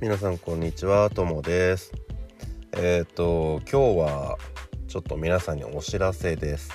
[0.00, 1.92] 皆さんこんにちはともです。
[2.72, 4.38] えっ、ー、と今日は
[4.88, 6.70] ちょっと皆さんにお知らせです。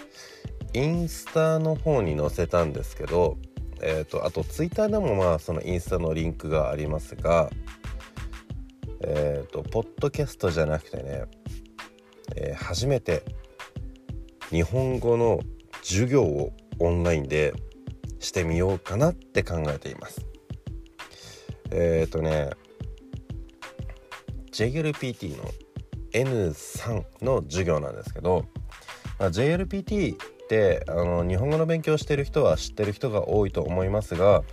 [0.73, 3.39] インスタの方に載せたんですけど
[3.81, 7.49] えっ、ー、とあとツイッターでもまあそのインスタのリンクがありますが
[9.01, 11.23] えっ、ー、とポッドキャストじゃなくてね、
[12.35, 13.25] え初めて
[14.51, 15.39] 日本語の
[15.81, 17.55] 授業をオンラインで
[18.19, 20.21] してみようかなって考えています。
[21.71, 22.51] えっ、とね
[24.55, 25.51] JLPT の
[26.13, 28.45] N3 の授業なんですけど、
[29.19, 34.43] まあ、JLPT ってあの日本語の勉強してる人は知ってる人が多いと思いますが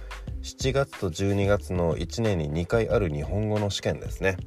[0.43, 4.39] 7月と12月の1年に2回ある日本語の試験ですね。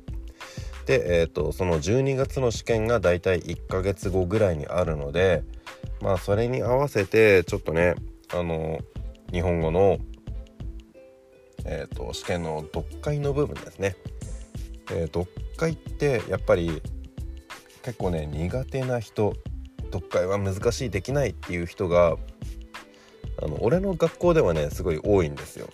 [0.86, 5.44] で、えーと、その12月の試験がだいたい1ヶ月後ぐらいにあるので
[6.02, 7.96] まあそれに合わせてちょっとね
[8.34, 8.80] あの
[9.32, 10.00] 日本語の、
[11.64, 13.96] えーと、試験の読解の部分ですね。
[14.92, 16.82] えー、読解ってやっぱり
[17.84, 19.34] 結構ね苦手な人
[19.92, 22.18] 読解は難しいできないっていう人が
[23.42, 25.70] あの俺の学校ではねすごい多いんですよ。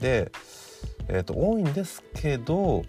[0.00, 0.30] で、
[1.08, 2.82] えーと、多いんですけど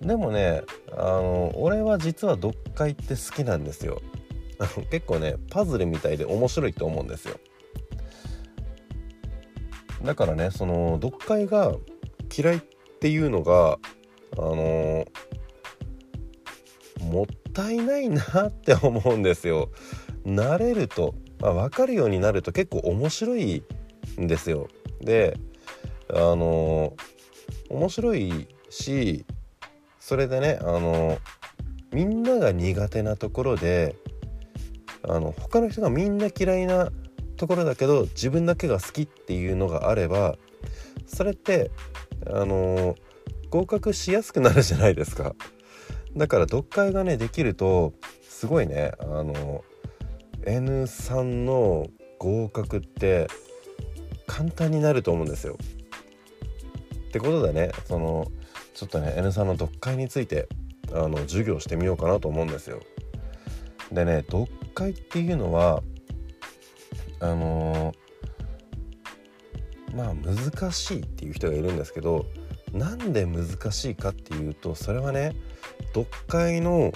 [0.00, 4.00] でもねあの俺は実は読解って好きなんですよ。
[4.90, 7.38] 結構ねパズルみたいで面白いと思うんですよ。
[10.02, 11.74] だからねその読解が
[12.34, 12.60] 嫌いっ
[13.00, 13.78] ていうのが
[14.38, 15.06] あの
[17.00, 19.70] もったいないなって思うんですよ。
[20.24, 23.62] 慣れると、まあ、分かるようになると結構面白い
[24.20, 24.68] んですよ。
[25.00, 25.38] で
[26.08, 26.94] あの
[27.68, 29.24] 面白いし
[29.98, 31.18] それでねあの
[31.92, 33.96] みんなが苦手なところで
[35.02, 36.90] あの他の人がみんな嫌いな
[37.36, 40.36] ところだけど自分だけが好きっていうのがあれば
[41.06, 41.70] それって
[42.26, 42.96] あの
[43.50, 45.34] 合格しやすくなるじゃないですか。
[46.16, 49.64] だから読解がねできるとすごいねあの
[50.42, 51.86] N3 の
[52.18, 53.28] 合格って
[54.26, 55.58] 簡単になると思うんですよ。
[57.08, 58.30] ってことでねその
[58.74, 60.48] ちょっとね N3 の読解について
[60.92, 62.80] あの授業してみようかなと思うんですよ。
[63.92, 65.82] でね読解っていうのは
[67.20, 67.92] あの、
[69.94, 72.26] まあ難しいっていう人がいるんですけど
[72.72, 75.34] なんで難しいかっていうとそれはね
[75.94, 76.92] 読解の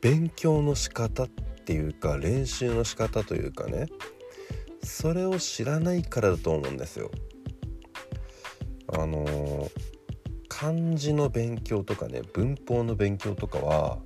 [0.00, 3.86] 勉強の仕方っていうか練習の仕方というかね
[4.82, 7.10] それを知らないからだと思うんですよ。
[8.92, 9.70] あのー、
[10.48, 13.98] 漢字の勉強とかね文法の勉強とかは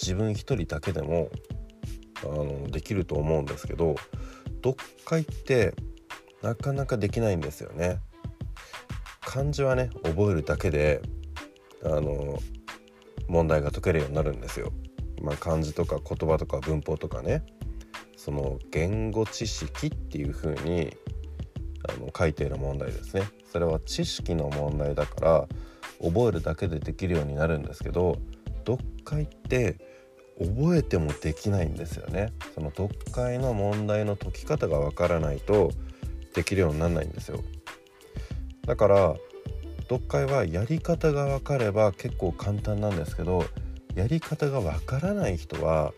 [0.00, 1.28] 自分一人だけでも
[2.22, 3.96] あのできると思うんですけど
[4.62, 5.74] 読解って
[6.42, 7.98] なかなかできないんですよね。
[9.30, 11.00] 漢字はね覚えるだけで
[11.84, 12.40] あの
[13.28, 14.72] 問題が解けるようになるんですよ。
[15.22, 17.44] まあ、漢字とか言葉とか文法とかね
[18.16, 20.96] その言語知識っていう風に
[21.88, 23.22] あの書いている問題ですね。
[23.52, 25.48] それは知識の問題だから
[26.02, 28.18] 覚えるだけでできるようになるんですけど
[28.66, 29.76] 読解って
[30.40, 32.32] 覚えてもできないんですよね。
[32.56, 35.70] その読解の問題の解き方がわからないと
[36.34, 37.44] できるようにならないんですよ。
[38.66, 39.16] だから
[39.82, 43.44] 読解はやり方が分かれば結構簡単なんですけど
[43.94, 45.92] やり方が分からない人は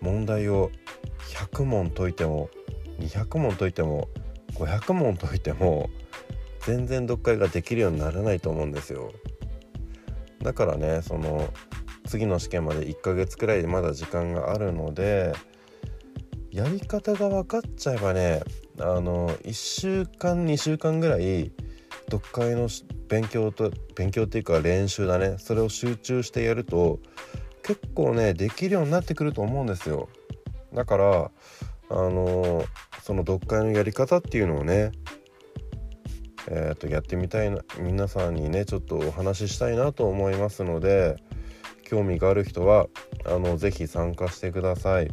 [0.00, 0.70] 問題を
[1.30, 2.50] 100問解いても
[2.98, 4.08] 200問解いても
[4.54, 5.88] 500問解いても
[6.60, 9.12] 全然読解ができるようにならないと思うんですよ。
[10.42, 11.48] だからねその
[12.06, 15.32] 次の試験まで1ヶ月くらいでまだ時間があるので
[16.50, 18.42] やり方が分かっちゃえばね
[18.80, 21.52] あの1週間2週間ぐらい
[22.10, 22.68] 読解の
[23.08, 26.98] 勉強と勉強っていうか練習だねそれを集中してやると
[27.62, 30.08] 結構ねできるようになってくると思うんですよ
[30.72, 31.30] だから
[31.90, 32.64] あの
[33.02, 34.92] その読解のやり方っていうのをね
[36.48, 41.16] えー、とやってみたいな皆さんにねちょっとお話ししたいなと思いますので
[41.84, 42.86] 興味がある人は
[43.26, 45.10] あのぜひ参加してください。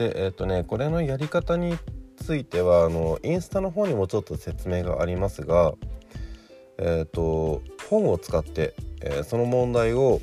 [0.00, 1.76] でえっ、ー、とねこれのやり方に
[2.16, 5.74] ついてはあのインスタの方にもちょっと説明がありますが
[6.78, 7.60] えっ、ー、と
[7.90, 10.22] 本を使って、えー、その問題を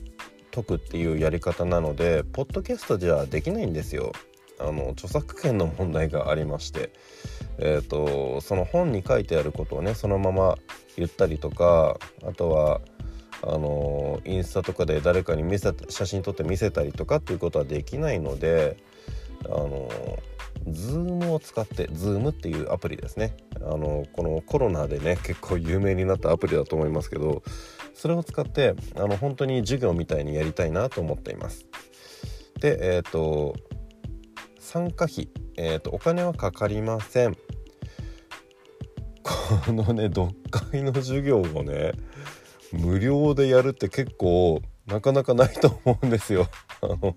[0.50, 4.14] 解くっていうやり方なのでポッドキャストじゃできないんですよ。
[4.60, 6.90] あの著作権の問題がありまして、
[7.60, 10.56] えーとその本に書いてあることをねそのまま
[10.96, 12.82] 言ったりとかあとは
[13.44, 18.78] あのインスタとかで誰かに見せ写真撮って見せたりとかっていうことはできないので
[19.46, 19.90] あの
[20.68, 23.36] Zoom を使って Zoom っていうアプリですね。
[23.62, 27.44] あのこのコロナでね結構有名になったアプリだと思いますけど
[27.94, 31.66] それを使ってあの本当に授業みたいにやりたいなと思っています。
[32.60, 33.56] でえっ、ー、と
[34.60, 37.38] 参加費、えーと、お金はかかりません。
[39.24, 41.94] このね読解の授業をね
[42.74, 46.48] 無料でやるって結構なかなかないと思うんですよ。
[46.82, 47.16] あの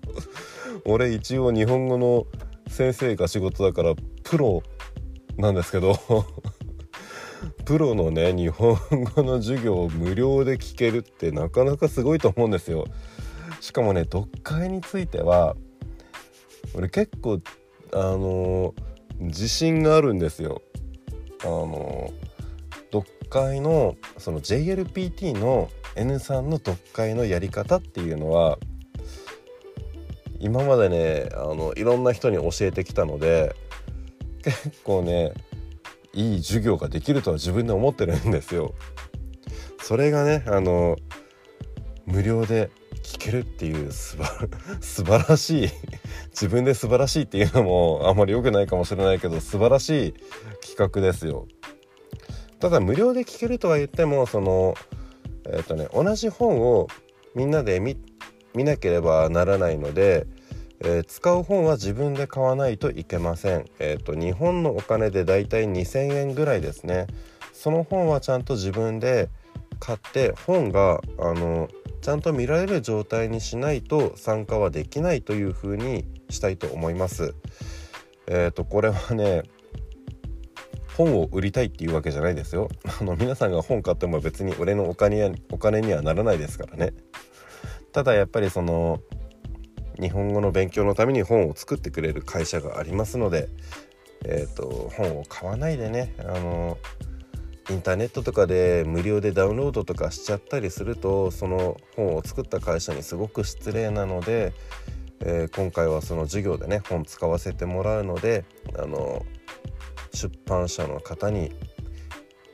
[0.85, 2.27] 俺一応日本語の
[2.67, 4.61] 先生が仕事だからプロ
[5.37, 5.95] なんですけど
[7.65, 8.77] プロのね日本
[9.15, 12.85] 語の授業を無料で聞けるってなかなかすごいと思うんですよ。
[13.61, 15.55] しかもね読解については
[16.73, 17.39] 俺結構
[17.93, 18.73] あの
[19.19, 20.61] 自信があるんですよ。
[21.43, 22.11] あの
[22.91, 28.57] 読解のその JLPT の N3 の読解のやり方っていうのは
[30.39, 33.55] 今までねあのいろんな人に教えてきたので
[34.43, 35.33] 結構ね
[36.13, 38.73] いい授業ができるとは自分で思ってるんですよ。
[39.81, 40.95] それがねあの
[42.05, 42.69] 無料で
[43.03, 44.17] 聞けるっていう素
[45.03, 45.69] 晴らしい
[46.29, 50.13] 自分で素晴らしいっていうのもあんまり良くないかもしれないけど素晴らしい
[50.65, 51.47] 企画ですよ。
[52.59, 54.75] ただ無料で聞けるとは言ってもその
[55.45, 56.87] えっ、とね同じ本を
[57.35, 57.97] みんなで見
[58.63, 60.27] なければならないので、
[60.81, 63.65] えー、使う本は自分で買わないといけません。
[63.79, 67.07] えっ、ー、と日本のお金でだいたい2000円ぐらいですね。
[67.53, 69.29] その本はちゃんと自分で
[69.79, 71.69] 買って本があの
[72.01, 77.35] ちゃんと見られる状態にしないと参加はできないというふうにしたいと思います。
[78.27, 79.43] えっ、とこれはね
[80.97, 82.69] 本を売りたいっていうわけじゃないですよ。
[82.99, 86.93] あの皆さんが本買っても別に俺のお金やお金にはならないですからね。
[87.91, 88.99] ただやっぱりその
[89.99, 93.49] 日本語の勉強のために本を作ってくれる会社がありますので
[94.25, 96.77] えっ、ー、と本を買わないでねあの
[97.69, 104.53] インターネットとかで無料でダウンロードとかしちゃったりするとその本を作った会社にすごく失礼なので、
[105.21, 108.45] えー、今回はその授業でね本使わせてもらうので
[108.77, 109.25] あの
[110.13, 111.51] 出版社の方に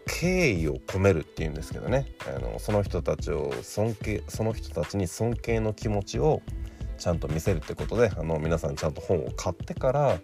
[0.07, 6.41] 敬意を込めるっていうんですけどねあのその人たちを尊敬その人たちに尊敬の気持ちを
[6.97, 10.19] ちゃんと見せるってことであの皆さんちゃんと本を買ってから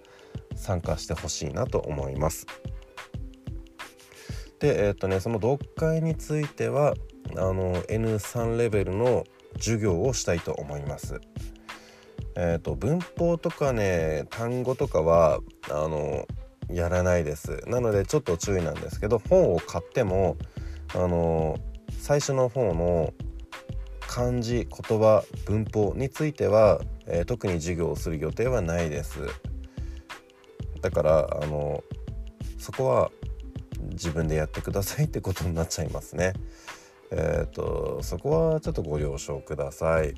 [0.56, 2.48] 参加してほしいなと思います。
[4.60, 6.94] でえっ、とねその読解については
[7.36, 9.26] あの N3 レベルの
[9.58, 11.20] 授業をしたいと思います。
[12.36, 15.40] えーと文法とかね単語とかは
[15.70, 16.26] あの
[16.74, 17.62] やらないです。
[17.68, 20.38] なのでちょっと注意なんですけど本を買っても
[20.94, 21.58] あの
[22.00, 23.14] 最初の方の
[24.02, 29.20] 漢字言葉文法については、えー、特に授業をする予定はないです。
[30.82, 31.84] だからあの
[32.60, 33.12] そこは
[33.92, 36.34] 自分でやってくださいってことになっちゃいますね。
[37.12, 40.14] えっ、ー、とそこはちょっとご了承ください。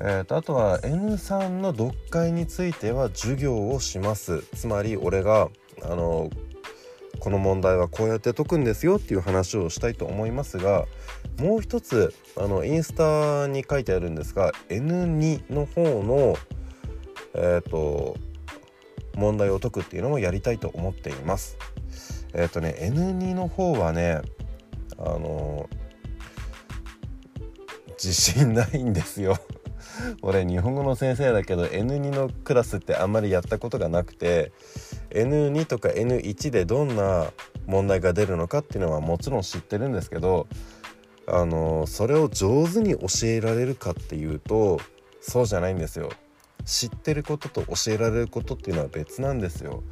[0.00, 4.42] えーと、あとは N3 の読解については授業をします。
[4.54, 5.48] つまり俺が
[5.82, 6.30] あの
[7.18, 10.86] この問題はこうやって解くんですよっていう話をしたいと思いますが
[11.38, 16.36] もう一つあのインスタに書いてあるんですが N2 の方の
[17.34, 18.16] えっ、ー、と
[19.16, 21.56] 問題を解くっていうのもやりたいと思っています。
[22.34, 24.20] えっ、ー、とね N2 の方はね
[24.96, 25.68] あの
[27.94, 29.36] 自信ないんですよ。
[30.22, 34.52] 俺日本語の先生だけど N2 のクラスってあんまりやったことがなくて
[35.10, 37.32] N2 とか N1 でどんな
[37.66, 40.46] 問題が出るのかっていうのはもちろん知ってるんですけど
[41.26, 44.80] あのそれを上手に教えられるかっていうと
[45.20, 46.10] そうじゃないんですよ。
[46.64, 49.82] 知ってることと教えられることっていうのは別なんですよ。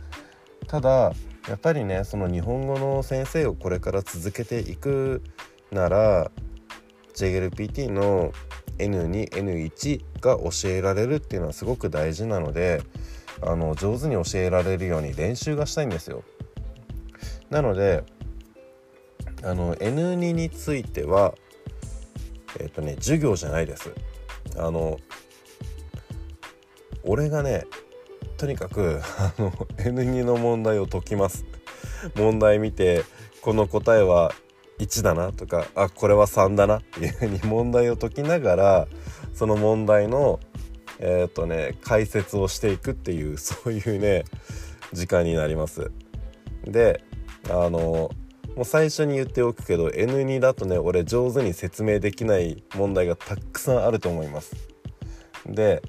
[0.67, 1.13] ただ
[1.49, 5.23] やっぱりねその日本語の先生をこれから続けていく
[5.71, 6.31] なら
[7.15, 8.33] JLPT の
[8.79, 12.83] N2N1 が教えられるっていうのはすごく大事なので
[13.43, 16.25] あの上手に教えられるように練習がしたいんですよ。
[17.51, 18.05] なので
[19.43, 21.35] あの N2 については
[22.59, 23.93] えっ、とね授業じゃないです。
[24.57, 24.99] あの
[27.05, 27.67] 俺がね
[28.37, 31.45] とにかくあの N2 の問題を解きます。
[32.15, 33.05] 問題見て
[33.41, 34.33] この答えは
[34.79, 38.89] 1だなとかあこれは3だなっていうふうに問題を解きながら
[39.35, 40.41] その問題の
[40.99, 44.25] えっ、とね解説をしていくっていうそういうね
[44.93, 45.91] 時間になります。
[46.65, 47.03] で
[47.51, 48.11] あの
[48.57, 54.57] もう最初に言っておくけど N2 だとね俺上手に説明できない問題がたくさんあると思います。
[55.47, 55.83] で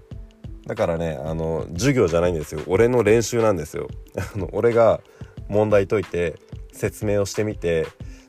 [0.65, 3.87] だからねあの授業じゃないんですよ俺の練習なんですよ
[4.35, 4.99] あの俺が
[5.47, 6.35] 問題解いて
[6.73, 7.87] 説明をしてみて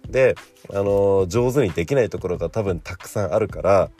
[0.08, 0.34] で
[0.70, 3.90] あの上手にできないところが多分たくさんあるから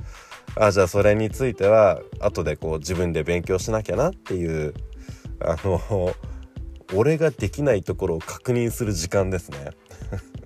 [0.57, 4.75] あじゃあそれについては後でこう自分で勉強しなきゃなっていう
[5.41, 6.15] あの
[6.95, 9.71] 俺ができないところを確認する時間ですね。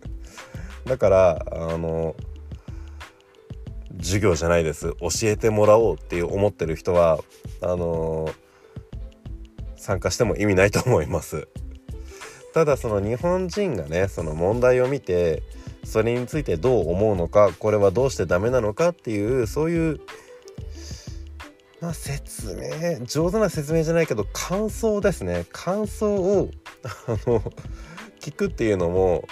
[0.84, 2.16] だからあの
[3.98, 4.94] 授業じゃないです。
[5.00, 7.20] 教えてもらおうっていう思ってる人は
[7.60, 8.28] あの
[9.76, 11.48] 参加しても意味ないと思います。
[12.52, 15.42] ただその日本人がねその問題を見て
[15.84, 20.00] それについてどう思うのかこれはどうしてダメなのかっていうそういう
[21.80, 25.46] まあ説明上手な説明じゃないけど感想ですね。
[25.52, 26.50] 感想を
[26.84, 27.40] あの
[28.20, 29.24] 聞くっていうのも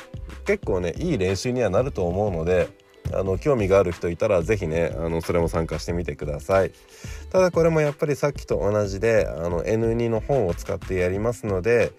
[0.44, 2.68] 結構ねいい練習にはなると思うので
[3.12, 6.72] あの興味がある人いたら是非ねあのそれも参加してみてください。
[7.30, 11.92] ただこれもやっぱりさっきと同じであの N2 の本を使ってやりますので、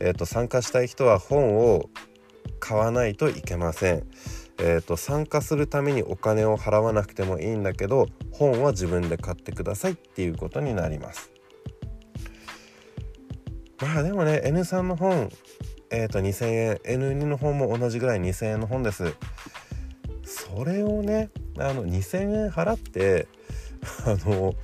[0.00, 1.88] えーと、参加したい人は本を
[2.58, 4.06] 買わないといけません。
[4.58, 11.30] えーと、参加するためにお金を払わなくてもいいんだけど本は自分で買ってくださいっていうことになります。
[13.80, 15.28] まあでもね N3 の本
[15.90, 19.14] えーと2000円 N2 の本も同じぐらい2000円の本です。
[20.54, 23.26] それをねあの2,000円払って
[24.04, 24.54] あの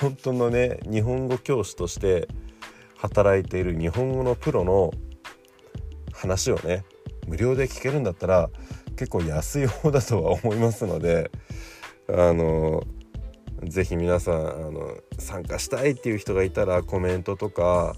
[0.00, 2.28] 本当のね日本語教師として
[2.96, 4.92] 働いている日本語のプロの
[6.12, 6.84] 話をね
[7.26, 8.50] 無料で聞けるんだったら
[8.96, 11.30] 結構安い方だとは思いますので
[12.08, 12.82] あの
[13.64, 17.94] 是非皆さんあの参加したいっていう人がいたらコメントとか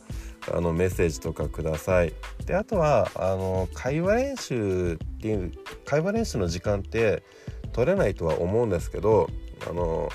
[0.53, 2.13] あのメッセージとかください。
[2.47, 5.53] であとはあの会話練習っていう
[5.85, 7.23] 会話練習の時間って
[7.73, 9.29] 取れないとは思うんですけど
[9.69, 10.11] あの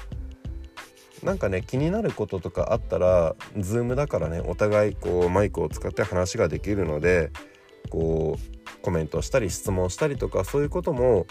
[1.24, 7.32] なんかね気になることとかあったら Zoom だからねお互いこうマイクを使って話ができるので
[7.90, 11.26] こうコメントしたり質問したりとかそういうことも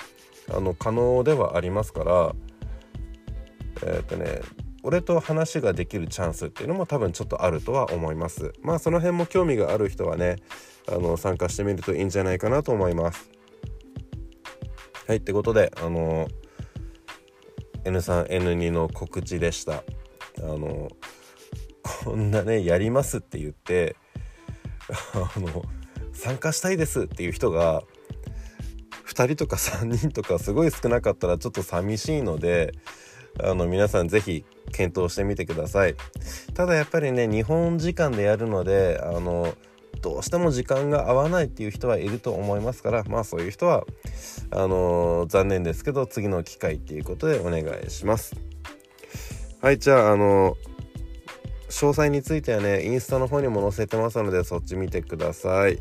[0.53, 2.35] あの可能ではありますから
[3.83, 4.41] えっ、とね
[4.87, 8.53] 俺と話ができるチャンスっていうのも多分ちょっとあるとは思います。
[8.61, 10.37] まあその辺も興味がある人はね
[10.87, 13.31] あの参加してみるといいんじゃないかなと思います。
[15.07, 16.29] はいってことであの
[17.85, 19.83] N3N2 の告知でした。
[20.39, 20.91] あの
[22.05, 23.97] こんなねやりますって言って
[25.15, 25.65] あの
[26.13, 27.83] 参加したいですっていう人が
[29.07, 32.73] 2人とか3人とかすごい少なかったらちょっと寂しいので
[33.43, 35.95] あの皆さん是非検討してみてください。
[36.55, 39.55] ただやっぱりね日本時間でやるのであの
[40.01, 43.85] どうしても時間が合わないっていう人はいると思いますからまあそういう人は
[44.51, 48.37] あの、残念ですけど次の機会っていうことでお願いします。
[49.61, 50.57] はいじゃああの
[51.71, 55.79] 詳細についてはねインスタの方にも載せてますのでそっち見てください。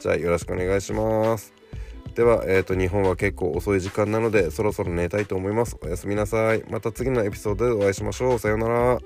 [0.00, 1.53] じゃあよろしくお願いします。
[2.14, 5.76] では、えーと、日本は結構遅い時間なのでそろそろ寝たいと思います。
[5.82, 6.62] おやすみなさい。
[6.70, 8.38] また次のエピソードでお会いしましょう。
[8.38, 8.98] さようなら。